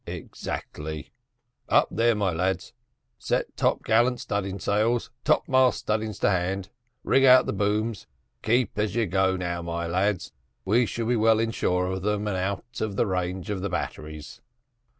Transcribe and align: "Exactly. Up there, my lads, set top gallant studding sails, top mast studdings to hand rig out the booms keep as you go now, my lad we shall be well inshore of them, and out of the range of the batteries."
"Exactly. 0.07 1.11
Up 1.69 1.87
there, 1.91 2.15
my 2.15 2.31
lads, 2.33 2.73
set 3.19 3.55
top 3.55 3.83
gallant 3.85 4.19
studding 4.19 4.57
sails, 4.57 5.11
top 5.23 5.47
mast 5.47 5.85
studdings 5.85 6.17
to 6.21 6.29
hand 6.31 6.69
rig 7.03 7.23
out 7.23 7.45
the 7.45 7.53
booms 7.53 8.07
keep 8.41 8.79
as 8.79 8.95
you 8.95 9.05
go 9.05 9.37
now, 9.37 9.61
my 9.61 9.85
lad 9.85 10.23
we 10.65 10.87
shall 10.87 11.05
be 11.05 11.15
well 11.15 11.39
inshore 11.39 11.85
of 11.85 12.01
them, 12.01 12.27
and 12.27 12.35
out 12.37 12.81
of 12.81 12.95
the 12.95 13.05
range 13.05 13.51
of 13.51 13.61
the 13.61 13.69
batteries." 13.69 14.41